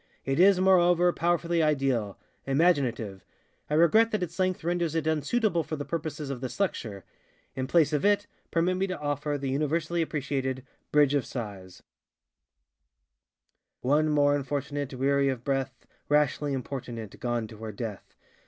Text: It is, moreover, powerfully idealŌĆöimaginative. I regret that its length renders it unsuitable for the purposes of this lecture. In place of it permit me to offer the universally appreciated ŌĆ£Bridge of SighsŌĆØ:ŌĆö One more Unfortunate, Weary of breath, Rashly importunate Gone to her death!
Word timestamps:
It 0.25 0.39
is, 0.39 0.59
moreover, 0.59 1.13
powerfully 1.13 1.59
idealŌĆöimaginative. 1.59 3.21
I 3.69 3.75
regret 3.75 4.09
that 4.09 4.23
its 4.23 4.39
length 4.39 4.63
renders 4.63 4.95
it 4.95 5.05
unsuitable 5.05 5.61
for 5.63 5.75
the 5.75 5.85
purposes 5.85 6.31
of 6.31 6.41
this 6.41 6.59
lecture. 6.59 7.03
In 7.55 7.67
place 7.67 7.93
of 7.93 8.03
it 8.03 8.25
permit 8.49 8.77
me 8.77 8.87
to 8.87 8.97
offer 8.99 9.37
the 9.37 9.51
universally 9.51 10.01
appreciated 10.01 10.65
ŌĆ£Bridge 10.91 11.13
of 11.15 11.25
SighsŌĆØ:ŌĆö 11.25 11.81
One 13.81 14.09
more 14.09 14.35
Unfortunate, 14.35 14.91
Weary 14.95 15.29
of 15.29 15.43
breath, 15.43 15.85
Rashly 16.09 16.51
importunate 16.51 17.19
Gone 17.19 17.45
to 17.49 17.57
her 17.57 17.71
death! 17.71 18.15